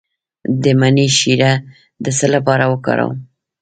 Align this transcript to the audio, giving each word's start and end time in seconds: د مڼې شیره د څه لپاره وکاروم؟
د 0.63 0.65
مڼې 0.79 1.07
شیره 1.17 1.53
د 2.03 2.05
څه 2.17 2.25
لپاره 2.35 2.63
وکاروم؟ 2.73 3.15